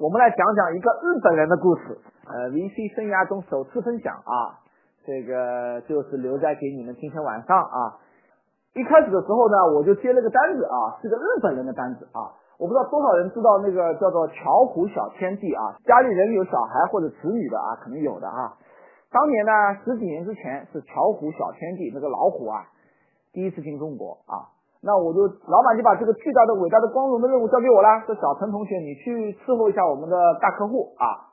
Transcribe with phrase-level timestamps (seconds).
[0.00, 4.56] 我们来讲讲一个日本人的故事，呃，VC 生涯中首次分享啊，
[5.04, 8.00] 这个就是留在给你们今天晚上啊。
[8.72, 18.56] 一开始的时候呢，我就接了个单子啊，是个日本人的单子啊，我不知道多少人知道那个叫做巧虎小天地啊，家里人有小孩或者子女的啊，可能有的啊。
[19.12, 19.52] 当年呢，
[19.84, 22.64] 十几年之前是巧虎小天地那个老虎啊，
[23.34, 24.48] 第一次进中国啊。
[24.82, 28.00] 那我就老板就把这个巨大的、伟大的、光荣的任务交给我了。
[28.06, 31.28] 说小陈同学，你去伺候一下我们的大客户啊。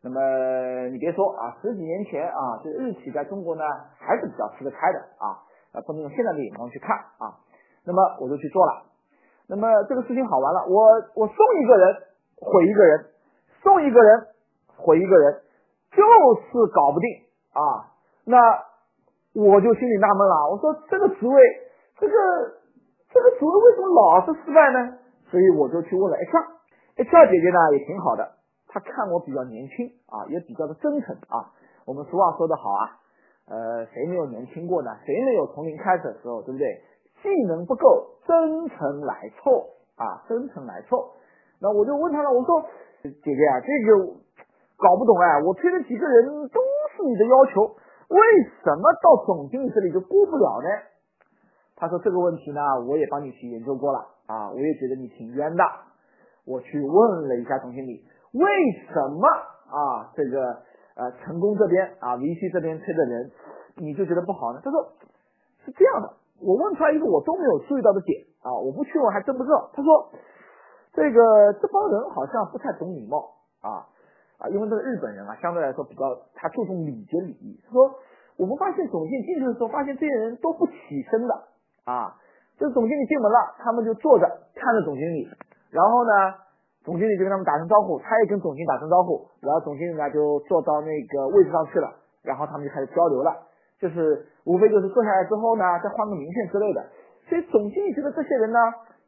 [0.00, 3.64] 那么你别说啊，十几年前啊，这个日企在中国呢
[4.00, 5.44] 还是比较吃得开的啊，
[5.76, 7.36] 啊不能用现在的眼光去看啊。
[7.84, 8.88] 那么我就去做了。
[9.46, 10.88] 那么这个事情好玩了，我
[11.20, 11.94] 我送一个人
[12.40, 13.06] 毁一个人，
[13.62, 14.26] 送一个人
[14.74, 15.42] 毁一个人，
[15.92, 17.10] 就是搞不定
[17.52, 17.92] 啊。
[18.24, 18.40] 那
[19.34, 21.42] 我就心里纳闷了，我说这个职位，
[22.00, 22.14] 这个。
[23.12, 24.98] 这个职位为什么老是失败呢？
[25.30, 28.38] 所以我就去问了 HR，HR 姐姐呢也挺好的，
[28.68, 31.50] 她看我比较年轻啊，也比较的真诚啊。
[31.86, 32.98] 我们俗话说得好啊，
[33.48, 34.90] 呃，谁没有年轻过呢？
[35.04, 36.66] 谁没有从零开始的时候，对不对？
[37.22, 41.14] 技能不够，真诚来凑啊，真诚来凑。
[41.60, 42.62] 那我就问她了，我说
[43.02, 44.14] 姐姐啊，这个
[44.76, 46.60] 搞不懂哎，我推了几个人都
[46.94, 47.62] 是你的要求，
[48.08, 48.20] 为
[48.62, 50.68] 什么到总经理这里就过不了呢？
[51.76, 55.62] 他说这个问题呢，我也帮你去研究过了啊，我也觉得你挺冤的。
[56.46, 58.46] 我去问了一下总经理，为
[58.86, 59.26] 什么
[59.66, 60.62] 啊这个
[60.94, 63.30] 呃成功这边啊 VC 这边推的人，
[63.76, 64.60] 你就觉得不好呢？
[64.64, 64.94] 他说
[65.66, 69.68] 是这样的，我问出来一个我都没有注意到的点啊，我不去问还真不知道。
[69.74, 70.12] 他说
[70.94, 73.84] 这个这帮人好像不太懂礼貌啊
[74.38, 77.60] 啊，因为这个日本人啊相对来说比较他注重礼节礼仪。
[77.66, 77.90] 他说
[78.38, 80.72] 我们发现总经进去的时候，发现这些人都不起
[81.10, 81.34] 身的。
[81.86, 82.18] 啊，
[82.58, 85.30] 这总经理进门了，他们就坐着看着总经理，
[85.70, 86.34] 然后呢，
[86.84, 91.88] 总经理就跟他们打声招呼，他也跟总经理打声招呼，然后总经理呢就坐到那个位置上去了，
[92.24, 93.30] 然后他们就开始交流了，
[93.78, 96.82] 就是无非就是坐下来之后呢，再换个名片之类的，
[97.30, 98.58] 所以总经理觉得这些人呢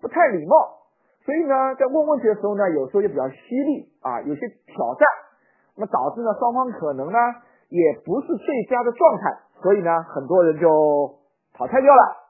[0.00, 0.86] 不太礼貌，
[1.26, 5.02] 所以呢在问问题的时候呢，有时候就比较犀利啊，有些挑战，
[5.74, 7.18] 那么导致呢双方可能呢
[7.66, 11.18] 也不是最佳的状态，所以呢很多人就
[11.58, 12.29] 淘汰掉了。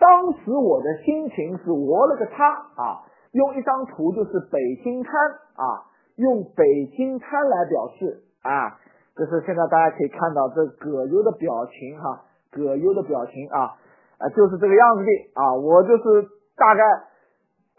[0.00, 3.04] 当时我的心情是我了个擦啊！
[3.32, 5.12] 用一张图就是北京滩
[5.54, 5.84] 啊，
[6.16, 6.64] 用北
[6.96, 8.80] 京滩来表示啊，
[9.14, 13.76] 就是现在大家可以看到这葛优的表情哈，葛优的表情啊，
[14.16, 16.82] 啊就是这个样子的啊，我就是大概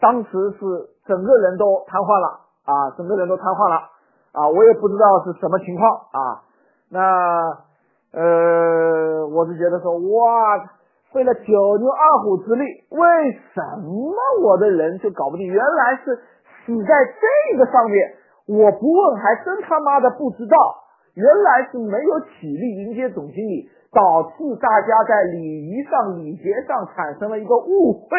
[0.00, 0.64] 当时是
[1.04, 3.76] 整个人都瘫痪了啊，整个人都瘫痪了
[4.30, 6.42] 啊，我也不知道是什么情况啊，
[6.88, 7.02] 那
[8.12, 10.78] 呃，我是觉得说哇。
[11.12, 15.46] 费了九牛二虎之力，为什么我的人就搞不定？
[15.46, 16.16] 原来是
[16.64, 18.14] 死在这个上面，
[18.46, 20.56] 我不问还真他妈的不知道。
[21.14, 28.16] 原来是没有体力迎接总经理，导致大家在礼仪上、礼节上产生了一个误会。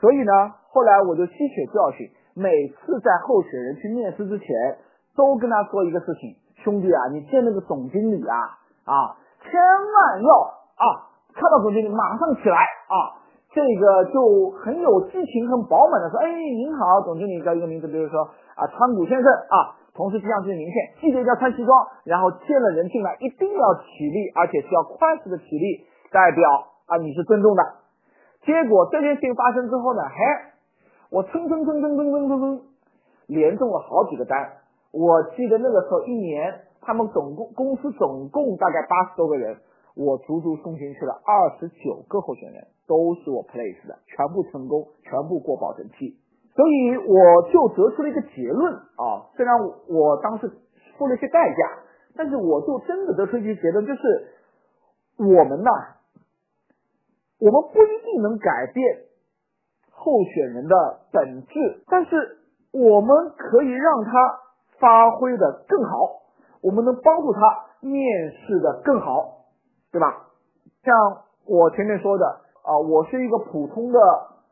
[0.00, 0.32] 所以呢，
[0.70, 4.48] 后来我就吸取教训，每次在候选人去面试之前，
[5.14, 8.36] 都跟他说一个事情：兄弟啊，你见那个总经理啊
[8.86, 10.40] 啊，千万要
[10.76, 11.15] 啊。
[11.36, 12.56] 看到总经理马上起来
[12.88, 13.20] 啊，
[13.52, 18.24] 这个就很有激情、很饱满的说：“哎，您好，总经理，叫一个名字，比如说
[18.56, 21.72] 啊，川谷先生啊。”同时递上这个名片，记得要穿西装，
[22.04, 26.44] 然后见了人进来一定要起立，而且是要快速的起立，代表
[26.84, 27.62] 啊你是尊重的。
[28.44, 30.16] 结果这件事情发生之后呢，嘿，
[31.08, 32.60] 我蹭蹭蹭蹭蹭蹭蹭蹭，
[33.26, 34.36] 连中了好几个单。
[34.92, 39.56] 我记得那个时候一年，他们总共公司总共大概八十多个人。
[39.96, 46.20] 我足足送进去了二十九个候选人，都是我 place 的，全部成功，全部过保证期，
[46.54, 47.16] 所以我
[47.50, 49.56] 就得出了一个结论啊，虽然
[49.88, 50.52] 我当时
[50.98, 51.80] 付了一些代价，
[52.14, 54.28] 但是我就真的得出一个结论，就是
[55.16, 55.70] 我们呐，
[57.40, 58.84] 我们不一定能改变
[59.90, 62.36] 候选人的本质，但是
[62.72, 64.10] 我们可以让他
[64.78, 66.20] 发挥的更好，
[66.60, 67.40] 我们能帮助他
[67.80, 69.35] 面试的更好。
[69.96, 70.28] 对吧？
[70.84, 70.92] 像
[71.48, 72.26] 我前面说的
[72.60, 73.98] 啊，我是一个普通的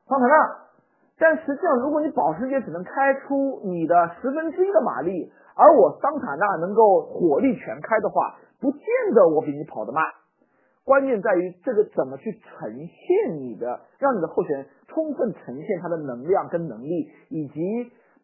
[0.09, 0.57] 桑塔纳，
[1.19, 8.81] 但实际上，如果你保时捷只能开出你的十分之一的马力，而我桑塔纳能够火力全开的话，不见
[9.13, 10.03] 得我比你跑得慢。
[10.87, 17.61] 关键在于这个怎么去呈现你的，让你的候选人充分呈现他的能量跟能力，以及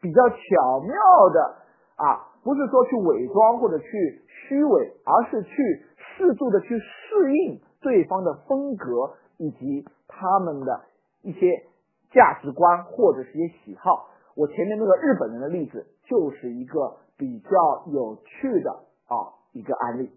[0.00, 0.94] 比较巧妙
[1.34, 1.54] 的
[1.96, 5.84] 啊，不是说去伪装或者去虚伪，而是去。
[6.20, 10.82] 适度的去适应对方的风格以及他们的
[11.22, 11.40] 一些
[12.12, 17.50] 价值观或者是一些喜好，我前面那个日本人的例子就是一个比较
[17.86, 18.70] 有趣的
[19.08, 20.10] 啊一个案例。